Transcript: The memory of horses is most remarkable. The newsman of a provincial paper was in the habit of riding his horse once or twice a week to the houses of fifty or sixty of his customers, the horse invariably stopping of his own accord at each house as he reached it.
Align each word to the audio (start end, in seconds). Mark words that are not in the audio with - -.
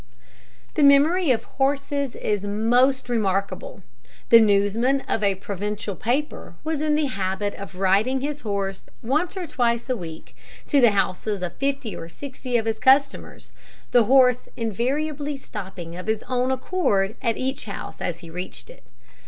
The 0.73 0.81
memory 0.81 1.29
of 1.29 1.43
horses 1.43 2.15
is 2.15 2.43
most 2.43 3.07
remarkable. 3.07 3.83
The 4.29 4.39
newsman 4.41 5.01
of 5.01 5.23
a 5.23 5.35
provincial 5.35 5.95
paper 5.95 6.55
was 6.63 6.81
in 6.81 6.95
the 6.95 7.05
habit 7.05 7.53
of 7.53 7.75
riding 7.75 8.19
his 8.19 8.41
horse 8.41 8.89
once 9.03 9.37
or 9.37 9.45
twice 9.45 9.87
a 9.91 9.95
week 9.95 10.35
to 10.65 10.81
the 10.81 10.89
houses 10.93 11.43
of 11.43 11.53
fifty 11.57 11.95
or 11.95 12.09
sixty 12.09 12.57
of 12.57 12.65
his 12.65 12.79
customers, 12.79 13.51
the 13.91 14.05
horse 14.05 14.49
invariably 14.57 15.37
stopping 15.37 15.95
of 15.95 16.07
his 16.07 16.23
own 16.27 16.49
accord 16.49 17.15
at 17.21 17.37
each 17.37 17.65
house 17.65 18.01
as 18.01 18.21
he 18.21 18.31
reached 18.31 18.71
it. 18.71 18.81